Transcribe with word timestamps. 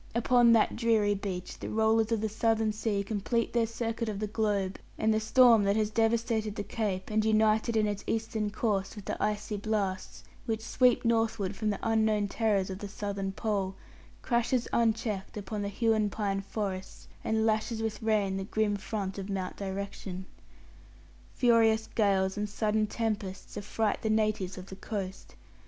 Upon 0.15 0.51
that 0.53 0.75
dreary 0.75 1.13
beach 1.13 1.59
the 1.59 1.69
rollers 1.69 2.11
of 2.11 2.21
the 2.21 2.27
southern 2.27 2.73
sea 2.73 3.03
complete 3.03 3.53
their 3.53 3.67
circuit 3.67 4.09
of 4.09 4.17
the 4.17 4.25
globe, 4.25 4.79
and 4.97 5.13
the 5.13 5.19
storm 5.19 5.63
that 5.65 5.75
has 5.75 5.91
devastated 5.91 6.55
the 6.55 6.63
Cape, 6.63 7.11
and 7.11 7.23
united 7.23 7.77
in 7.77 7.85
its 7.85 8.03
eastern 8.07 8.49
course 8.49 8.95
with 8.95 9.05
the 9.05 9.15
icy 9.23 9.57
blasts 9.57 10.23
which 10.47 10.65
sweep 10.65 11.05
northward 11.05 11.55
from 11.55 11.69
the 11.69 11.77
unknown 11.83 12.27
terrors 12.27 12.71
of 12.71 12.79
the 12.79 12.87
southern 12.87 13.31
pole, 13.31 13.75
crashes 14.23 14.67
unchecked 14.73 15.37
upon 15.37 15.61
the 15.61 15.69
Huon 15.69 16.09
pine 16.09 16.41
forests, 16.41 17.07
and 17.23 17.45
lashes 17.45 17.79
with 17.83 18.01
rain 18.01 18.37
the 18.37 18.43
grim 18.43 18.77
front 18.77 19.19
of 19.19 19.29
Mount 19.29 19.55
Direction. 19.55 20.25
Furious 21.35 21.85
gales 21.93 22.37
and 22.37 22.49
sudden 22.49 22.87
tempests 22.87 23.55
affright 23.55 24.01
the 24.01 24.09
natives 24.09 24.57
of 24.57 24.65
the 24.65 24.75
coast. 24.75 25.35